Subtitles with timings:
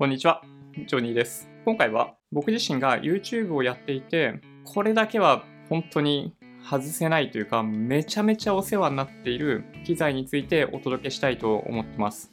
[0.00, 0.40] こんにちは、
[0.88, 1.46] ジョニーです。
[1.66, 6.34] 今回は僕自身が YouTube をやっていて、これだけは本当に
[6.64, 12.32] 外せないというか、めちゃめちゃお世話になっている機材についてお届けしたいと思ってます。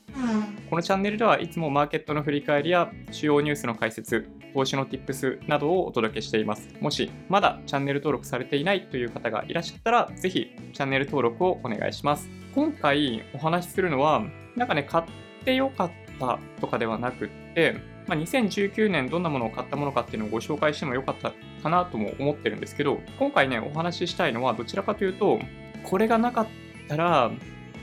[0.69, 6.69] このチャンネルではいつもマーケットの振り返りや主要ニュースの解説、投資の Tips などをお届けしています。
[6.79, 12.29] もしまだチャンネル登録されていないという方がいらっしゃったら、ぜひチャンネル登録をお願いします。
[12.55, 14.23] 今回お話しするのは、
[14.55, 15.03] なんかね、買っ
[15.43, 17.46] てよかったとかではなくて、
[18.07, 25.39] まあ、2019年どんなものを買ったものかっていうのをご紹介してもよかったかなとも思ってるんですけど、今回ね、お話ししたいのはどちらかというと、
[25.83, 26.47] これがなかっ
[26.87, 27.31] たら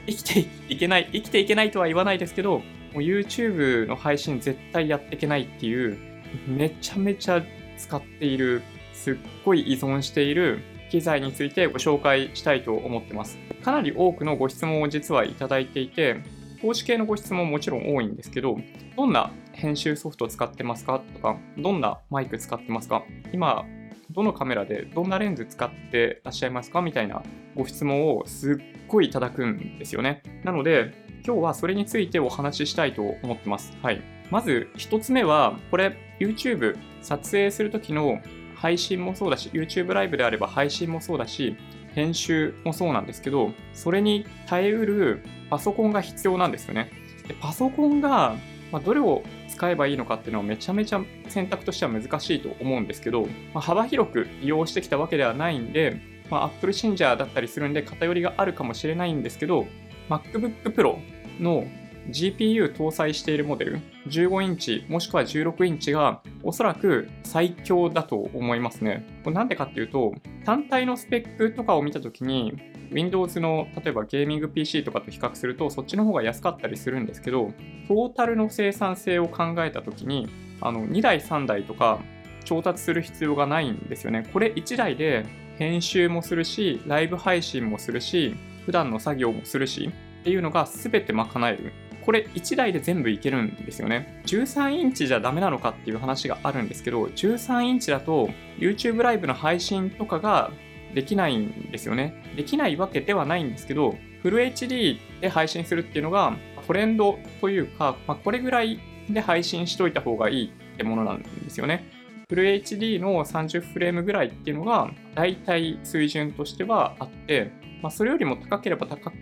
[0.06, 2.62] 生きていけない、生きていけないとは言わないですけど、
[2.94, 5.98] YouTube の配信絶対やっていけないっていう、
[6.46, 7.42] めちゃめちゃ
[7.77, 10.60] 使っている、すっごい依存している
[10.91, 13.38] 機材についてご紹介したいと思ってます。
[13.62, 16.16] かなり多くのご質問を実はいただいていて、
[16.62, 18.56] 投資系のご質問ももちろん多いんですけど、
[18.96, 21.00] どんな編集ソフトを使ってますか？
[21.14, 23.04] とか、どんなマイク使ってますか？
[23.32, 23.64] 今、
[24.10, 26.83] どのカメラでどんなレンズ使ってらっしゃいますか？
[26.83, 27.22] みたいな
[27.55, 28.56] ご質問をすっ
[28.88, 30.22] ごいいただくんですよね。
[30.44, 30.92] なので、
[31.27, 33.77] 今日はそれについてお話ししたいと思ってます。
[33.82, 34.02] はい。
[34.30, 38.20] まず一つ目は、これ YouTube 撮影するときの
[38.56, 41.56] 配信もそうだし、YouTube ライブであれば配信もそうだし、
[41.94, 46.91] 編集もそうなんですけど、それに耐えうるパソコンが必要なんですよね。
[47.28, 48.36] でパソコンが、
[48.75, 59.69] まあ、どれを使えばいいのかっていうのはめちゃめちゃ選択としては難しいと思うんですけど、まあ、幅広く利用してきたわけではないんで、まあ、Apple 信者だったりするんで偏りがあるかもしれないんですけど、
[60.11, 60.98] MacBook Pro
[61.41, 61.69] の
[62.08, 69.06] GPU 搭載しているモデル、15インチもしくは16インチがおそらく最強だと思いますね。
[69.22, 77.52] これなんでかっていうと、単体のスペックとかを見たときに、Windows の例えばゲーミング PC とかと比較するとそっちの方が安かったりするんですけど、
[77.88, 80.28] トータルの生産性を考えたときに、
[80.60, 82.00] あの2台3台とか
[82.44, 84.28] 調達する必要がないんですよね。
[84.32, 85.26] これ1台で
[85.58, 88.34] 編集もするし、ライブ配信もするし、
[88.66, 91.72] 普段の作業もするしっていうのが全て賄える。
[92.04, 94.22] これ1台で全部いけるんですよね。
[94.26, 98.28] 13インチじゃダメなのかっていう話があるんですけど、13インチだと
[98.59, 100.50] YouTube ライブの配信とかが
[100.94, 102.22] できないんですよね。
[102.37, 111.84] できないわけではないんですけど、フル HD で配信するっていうのがトレンドというか、まあ、これぐらいで配信しといた方がいいってものなんですよね。
[112.28, 117.50] フル HD の30フレームぐらいっていうのが大体水準としてはあって、
[117.83, 119.12] まあ、それよりも高ければ高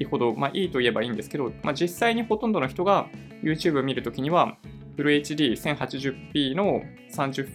[0.00, 3.06] いほど、まあ、いいと言えばいいんですけど、まあ、実際にほとんどの人が
[3.42, 4.56] YouTube を見るときには
[4.96, 7.48] フル HD1080p の30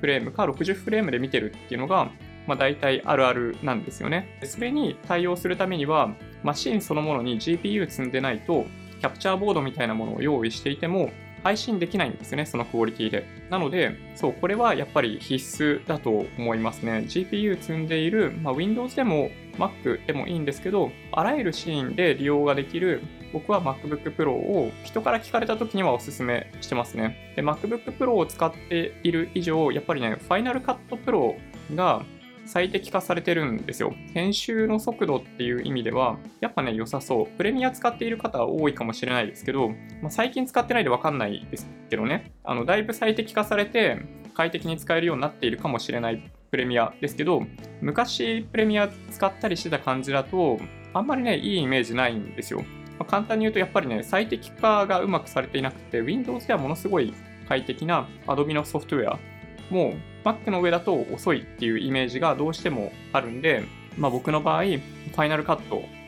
[0.00, 2.10] フレームか60フレームで見てるっていうのが、
[2.48, 4.38] まあ、大体あるあるなんですよね。
[4.42, 8.64] それに対応するためにはマシンそのものに GPU 積んでないと
[9.00, 11.10] キャプチャーボードみたいなものを用意していても
[11.44, 13.24] 配信できないんですよね、そのクオリティで。
[13.48, 17.04] なので、そう、これはやっぱり必須だと思いますね。
[17.06, 27.32] GPU 積んでいる、まあ、Windows でも Mac でもいいんですけど、あらゆるシーンで利用ができる、僕は MacBook Pro を人から聞かれた時にはおすすめしてますね。
[27.36, 31.36] で、MacBook Pro を使っている以上、やっぱりね、Final Cut Pro
[31.74, 32.04] が
[32.48, 33.94] 最適化されてるんですよ。
[34.14, 37.26] 編集の速度っていう意味では、やっぱね、良さそう。
[37.36, 39.68] プレミア使っている方は多いかもしれないですけど、
[40.00, 44.00] まあ、最近使ってないでわかんないですけどね、あの、だいぶ最適化されて、
[44.32, 47.42] 快適に使えるようになっているかもしれないプレミアですけど、
[47.82, 50.58] 昔プレミア使ったりしてた感じだと、
[50.94, 52.60] あんまりね、いいイメージないんですよ。
[52.98, 57.12] まあ、簡単に言うと、やっぱりね、最適化がうまくされていなくて、Windows ではものすごい
[57.46, 59.18] 快適な Adobe のソフトウェア
[59.70, 63.64] もう Mac の上だと遅いっていうイメージがどうしてもあるんで、
[63.96, 64.80] まあ、僕の場合、Final
[65.44, 65.60] Cut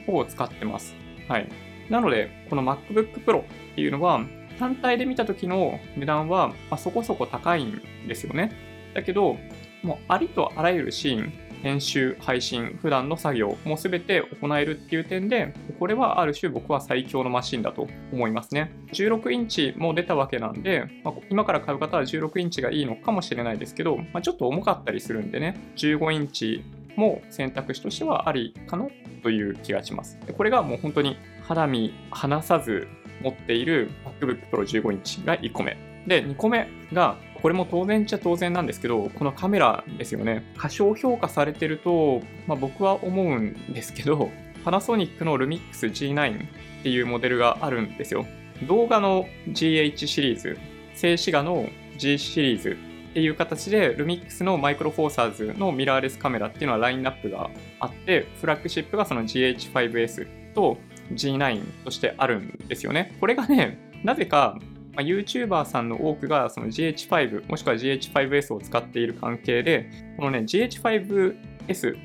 [0.07, 0.95] を使ってます。
[1.29, 1.49] はい。
[1.89, 3.45] なので、この MacBook Pro っ
[3.75, 4.21] ていうのは、
[4.59, 8.53] 単体で見た時の値段は、ま、そこそこ高いんですよね。
[8.95, 9.39] だけど、
[9.83, 11.33] もうありとあらゆるシーン、
[11.63, 18.73] 編集、配信、普段の作業も全て行えるっていう点で、これはある種僕は最強のマシンだと思いますね。
[18.93, 26.65] 16インチも出たわけなんで、まあ、今から買う方は16インチがいいのかもしれないですけど、まあ、ちょっと重かったりするんでね、15インチ
[26.97, 28.89] も選択肢としてはありかな
[29.23, 30.19] という気がします。
[30.37, 32.89] これがもう本当に肌身離さず
[33.23, 33.91] 持っている
[34.21, 35.77] MacBook Pro 15インチが1個目。
[36.07, 40.45] で、2個目がこれも当然っちゃ当然なんですけど、このカメラですよね。
[40.57, 44.31] 過小評価されてると、まあ、僕は思うんですけど、
[44.65, 48.27] パナソニックの Lumix G9 っていうモデルがあるんですよ。
[48.67, 50.59] 動画の GH シリーズ、
[50.95, 52.77] 静止画の G シリーズ
[53.11, 57.51] っていう形で、Lumix のマイクロフォーサーズのミラーレスカメラっていうのはラインナップが
[57.81, 60.77] あって、フラッグシップがその GH5S と
[61.13, 63.17] G9 としてあるんですよね。
[63.19, 64.59] これがね、なぜか
[64.95, 71.97] まあ、YouTuber さんの多くがその GH5 もしくは GH5S を使っている関係で、このね、GH5S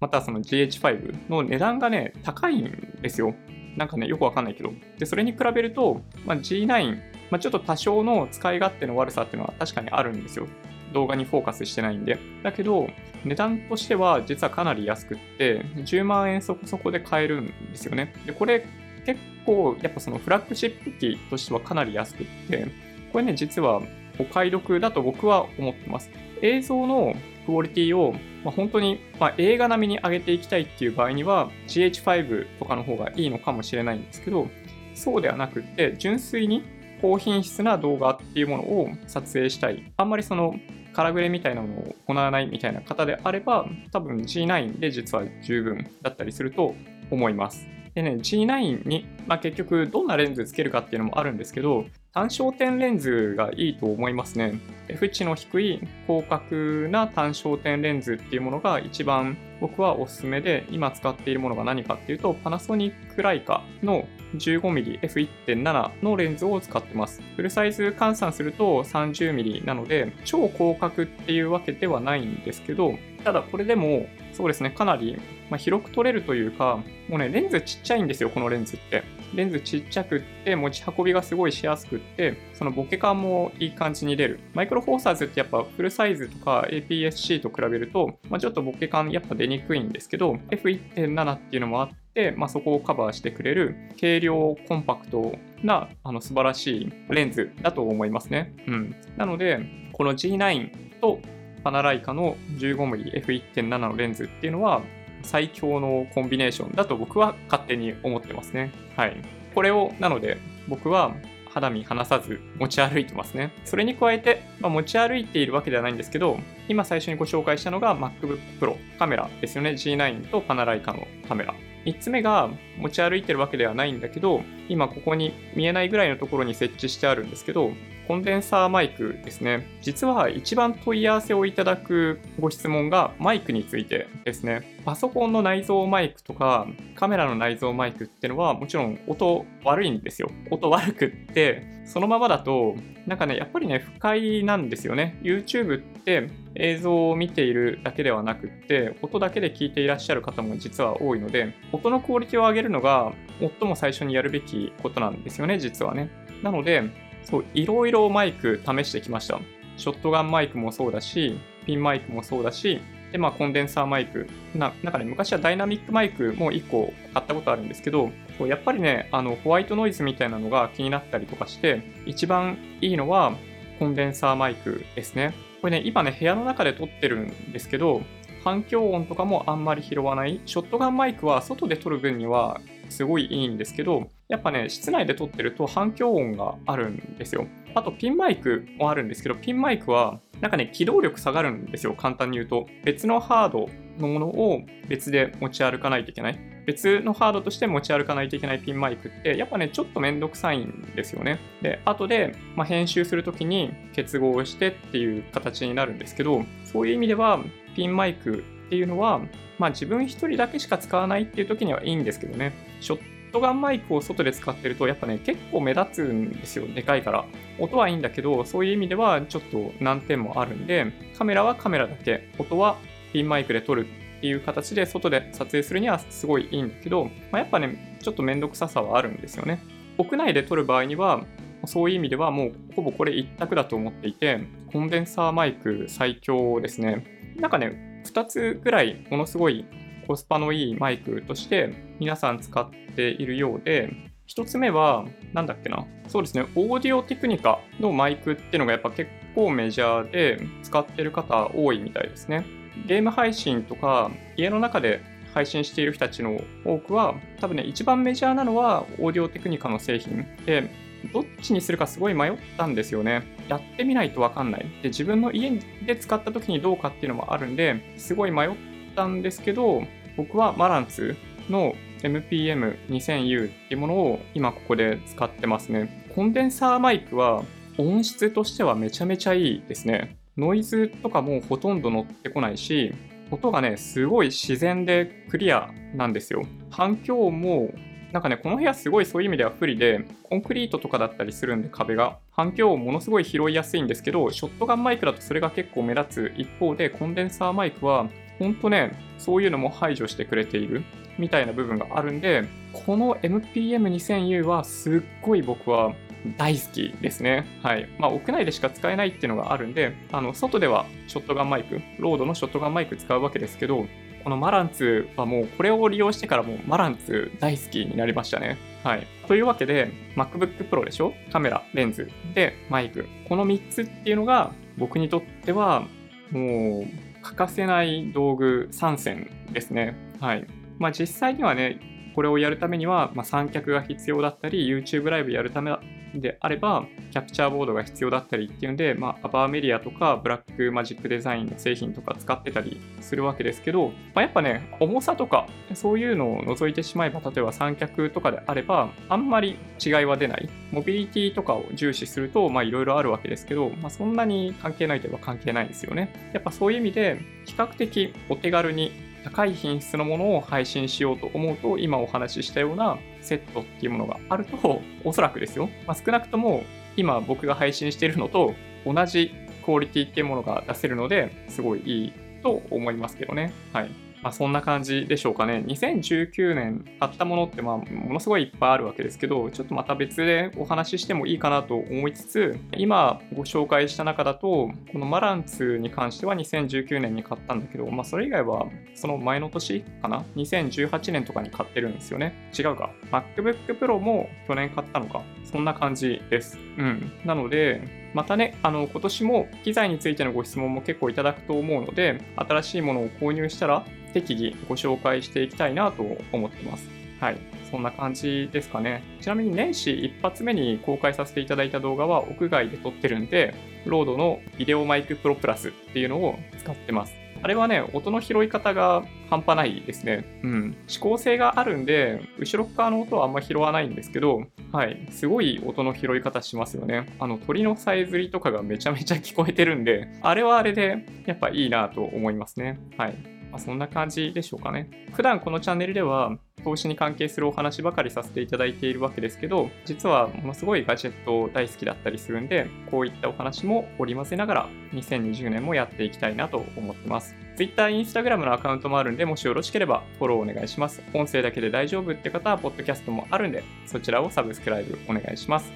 [0.00, 3.34] またその GH5 の値段がね、高いんですよ。
[3.76, 4.72] なんかね、よくわかんないけど。
[4.98, 6.96] で、それに比べると、まあ、G9、
[7.30, 10.46] まあ、ちょっと多少の使い勝手の悪さっていうのは確かにあるんですよ。
[10.92, 12.18] 動画にフォーカスしてないんで。
[12.42, 12.88] だけど、
[13.24, 18.14] 値段としては実はかなり安くって、10万円そこそこで買えるんですよね。
[18.26, 18.64] で、これ
[19.04, 22.66] 結構、やっぱそのフラッグシップ機としてはかなり安くって、
[23.12, 23.82] これね、実は
[24.18, 26.10] お買い得だと僕は思ってます。
[26.42, 27.14] 映像の
[27.46, 28.14] クオリティを、
[28.44, 34.48] ま、本当に、ま、映画並みに上げていきたいっていう場合には GH5 とかの方がいいのかもしれないんですけど、
[34.94, 36.62] そうではなくって、純粋に
[37.00, 39.92] 高品質な動画っていうものを撮影したい。
[39.96, 40.54] あんまりその、
[40.94, 46.74] カラグレみたいなものを行わないみたいな方であれば、多分 G9 で実は十分だったりすると
[47.10, 47.66] 思います。
[47.94, 54.58] でね、G9 に、まあ、結局どんなレンズつけるかっていうのもあるんですけど、単焦点レンズがいいと思いますね。
[54.88, 67.22] F 値の低い広角な単焦点レンズっていうものが一番僕はおすすめで、今使っているものが何かっていうと、パナソニックライカの 15mmF1.7 のレンズを使ってます。
[67.36, 72.94] フルサイズ換算すると 30mm なので、超広角っていうわけではないんですけど、
[73.24, 75.16] ただこれでも、そうですね、かなり、
[75.50, 79.02] ま広く撮れるというか、もうね、レンズちっちゃいんですよ、このレンズって。
[79.34, 92.03] レンズちっちゃくって持ち運びがすごいしやすくってそのボケ感もいい感じに出るマイクロフォーサーズってやっぱフルサイズとか APS-C と比べると、まあ、ちょっとボケ感やっぱ出にくいんですけど F1.7 っていうのもあって
[92.36, 98.54] まあ、そこをカバーしてくれる軽量コンパクトなあの素晴らしいレンズだと思いますね。
[98.66, 99.60] うん、なので
[99.92, 101.20] この G9 と
[101.64, 104.82] パナライカの 15mmF1.7 のレンズっていうのは
[105.22, 108.70] 最強のコンビネーションだと僕は勝手に思ってますね。
[108.96, 109.16] はい。
[109.54, 110.38] これを、なので
[110.68, 111.14] 僕は
[111.48, 113.52] 肌身離さず持ち歩いてますね。
[113.64, 116.38] それに加えて、まあ、持ち歩いているわけではないんですけど、
[116.68, 119.70] 今最初にご紹介したのが MacBook Pro カメラですよね。
[119.70, 121.54] G9 とパナライカのカメラ。
[121.84, 127.72] 3つ目が持ち歩いてるわけではないんだけど、今ここに見えないぐらいのところに設置してあるんですけど、
[128.06, 129.78] コンデンサーマイクですね。
[129.80, 134.78] 実は一番問い合わせをいただくご質問がマイクについてですね。
[134.84, 136.66] パソコンの内蔵マイクとか
[136.96, 140.30] カメラの内蔵マイクってのはもちろん音悪いんですよ。
[140.50, 142.76] 音悪くって、そのままだと
[143.06, 145.18] なんかね、やっぱりね、不快なんですよね。
[145.22, 156.10] YouTube って映像を見ているだけではなくって、音だけで聞いていらっしゃる方も実は多いので、音のクオリティを上げるのが最も最初にやるべきことなんですよね、実はね。
[156.42, 156.82] なので、
[157.22, 159.40] そう、いろいろマイク試してきました。
[159.76, 162.80] ショットガンマイクもそうだし、ピンマイクもそうだし、
[163.10, 164.28] で、まあ、コンデンサーマイク。
[164.56, 168.10] ななんかね、昔はダイナミックマイクも1個買ったことあるんですけど、
[168.40, 173.36] やっぱりね、あの、ホワイトノイズみたいなのが気になったりとかして、一番いいのは
[173.78, 175.32] コンデンサーマイクですね。
[175.64, 178.02] これね、今ね、部屋の中で撮ってるんですけど、
[178.44, 180.42] 反響音とかもあんまり拾わない。
[180.44, 187.46] ショットガンマイクは外で撮る分にはすごいいいんですけど、やっぱね、室内で撮ってると反響音があるんですよ。
[187.74, 192.66] あとピンマイクもあるんですけど、ピンマイクはなんかね、機動力下がるんですよ、簡単に言うと。
[192.84, 196.53] 別のハードのものを別で持ち歩かないといけない。
[196.66, 201.38] 別のハードとして持ち歩かないといけないピンマイクって、やっぱね、ちょっとめんどくさいんですよね。
[201.62, 207.40] で、後で、まあ、編集するときに結合してっていう形になるんですけど、そういう意味では、
[207.74, 209.20] ピンマイクっていうのは、
[209.58, 213.00] まあ自分一人だけしか使わないっていう時にはいいんですけどね、ショッ
[213.32, 217.24] トガンマイクを外で使ってると、やっぱね、結構目立つんですよ、でかいから。
[217.58, 222.76] 音はいいんだけど、そういう意味ではちょっと難点もあるんで、カメラはカメラだけ、音は
[223.12, 223.86] ピンマイクで撮る
[224.24, 229.60] っていう形で外で撮影するにはすごいいいんだけど、まあ、やっぱね、ちょっとめんどくささはあるんですよね。
[229.98, 231.26] 屋内で撮る場合には、
[231.66, 234.40] そういう意味ではもうほぼこれ一択だと思っていて、
[234.72, 237.04] コンデンサーマイク最強ですね。
[237.36, 239.66] なんかね、2つぐらいものすごい
[240.06, 243.92] コスパのいいマイクとして皆さん使っているようで、
[244.26, 245.04] 1つ目は、
[245.34, 252.63] なんだっけな、そうですね、オーディオテクニカのマイクっていうのがやっぱ結構メジャーで使ってる方多いみたいですね。
[252.86, 255.00] ゲーム配信とか家の中で
[255.32, 260.70] 配信している人たちの多くは、多分ね、一番メジャーなのはオーディオテクニカの製品で、
[261.12, 263.22] どっちにするかすごい迷ったんですよね。
[263.48, 264.66] やってみないとわかんない。
[264.82, 265.50] で、自分の家
[265.86, 268.50] で使った時にどうかっていうのもあるんで、すごい迷っ
[268.94, 269.82] たんですけど、
[270.16, 271.16] 僕はマランツ
[271.50, 276.06] の MPM2000U っていうものを今ここで使ってますね。
[276.14, 277.44] コンデンサーマイクは
[277.76, 280.16] 音質としてはめちゃめちゃいいですね。
[280.36, 282.92] ノイズとかもほとんど乗ってこないし、
[283.30, 286.42] 音がね、すごい自然でクリアなんですよ。
[286.70, 287.72] 反響も
[288.14, 300.84] なんかね、この部屋すごいそういう意味では不利で、コンクリートとかだったりするんで壁が、反響をものすごい拾いやすいんですけど、ショットガンマイクだとそれが結構目立つ一方で、コンデンサーマイクは、ほんとね、そういうのも排除してくれている
[301.18, 305.92] みたいな部分があるんで、この MPM2000U はすっごい僕は
[306.36, 307.44] 大好きですね。
[307.62, 307.88] はい。
[307.98, 313.86] まあ、屋内でしか使えないっていうのがあるんで、あの、外ではショットガンマイク、ロードのショットガンマイク使うわけですけど、
[314.24, 318.56] このマランツはもうこれを利用してからもうマランツ大好きになりましたね。
[318.82, 319.06] はい。
[319.28, 321.12] というわけで、MacBook Pro でしょ？
[321.30, 323.06] カメラ、レンズ、で、マイク。
[323.28, 325.86] この3つっていうのが僕にとっては
[326.30, 329.94] もう欠かせない道具3選ですね。
[330.20, 330.46] はい。
[330.78, 331.78] まあ実際にはね、
[332.14, 335.76] これをやるためには、まあ、三脚が必要だったり、YouTube ライブやるため
[336.14, 350.48] であれば、キャプチャーボードが必要だったりっていうんで、まあ、アバーメディアとか、ブラックマジックデザインの製品とか使ってたりするわけですけど、まあ、やっぱね、重さとか、そういうのを除いてしまえば、例えば三脚とかであれば、あんまり違いは出ない。
[350.70, 356.30] モビリティとかを重視すると、まあ、いろいろあるわけですけど、まあ、そんなに関係ないといえば関係ないですよね。
[356.32, 358.92] やっぱそういう意味で、比較的お手軽に
[359.24, 365.68] 高い品質のものを配信しようと思うと、今お話ししたようなセットっていうものがあると、おそらくですよ。
[365.86, 366.62] まあ、少なくとも
[366.96, 368.54] 今僕が配信しているのと
[368.84, 369.32] 同じ
[369.64, 372.12] クオリティっていうものが出せるので、すごいいい
[372.42, 373.52] と思いますけどね。
[373.72, 374.03] はい。
[374.24, 375.62] まあ、そんな感じでしょうかね。
[375.66, 392.50] 2019年買ったものってまあものすごいいっぱいあるわけですけど、ちょっとまた別でお話ししてもいいかなと思いつつ、今ご紹介した中だと、このマランツに関しては2019年に買ったんだけど、まあそれ以外はその前の年かな ?2018 年とかに買ってるんですよね。
[392.58, 392.92] 違うか。
[393.12, 395.22] MacBook Pro も去年買ったのか。
[395.44, 396.58] そんな感じです。
[396.78, 397.12] うん。
[397.26, 406.88] なので、またね、あの、今年も機材についてのご質問も結構いただくと思うので、新しいものを購入したら適宜ご紹介していきたいなと思ってます。
[407.20, 407.36] はい。
[407.70, 409.02] そんな感じですかね。
[409.20, 413.52] ちなみに年始一発目に公開させていただいた動画は屋外で撮ってるんで、
[413.84, 417.23] ロードのビデオマイクプロプラスっていうのを使ってます。
[417.44, 420.40] あれはね、音の拾い方が半端ないですね。
[420.42, 420.76] うん。
[420.88, 425.06] 指向性があるんで、後ろ側の音はあんま拾わないんですけど、はい。
[425.10, 427.04] すごい音の拾い方しますよね。
[427.18, 432.80] あの、鳥のさえずりとかがめちゃめちゃ聞こえてるんで、あれはあれで、やっぱいいなと思いますね。
[432.96, 433.34] はい。
[433.50, 434.88] まあ、そんな感じでしょうかね。
[435.12, 447.36] 普段このチャンネルでは投資に関係するお話ばかりさせていただいているわけですけど、実はものすごいガジェット大好きだったりするんで、こういったお話も織り交ぜながら2020年もやっていきたいなと思ってます。
[447.56, 451.02] Twitter、Instagram のアカウントもあるんで、もしよろしければフォローお願いします。
[451.12, 455.72] 音声だけで大丈夫って方は、ポッドキャストもあるんで、そちらをサブスクライブお願いします。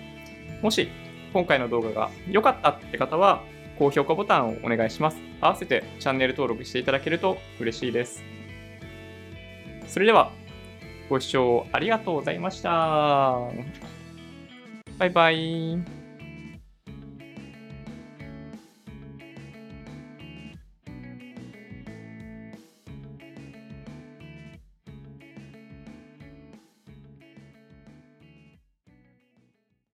[0.62, 0.88] もし、
[1.33, 3.42] 今回の動画が良かったって方は、
[3.78, 5.18] 高評価ボタンをお願いします。
[5.40, 8.25] 合わせてチャンネル登録していただけると嬉しいです。
[9.87, 10.33] それでは、
[11.09, 12.71] ご視聴ありがとうございました。
[14.99, 15.98] バイバイ。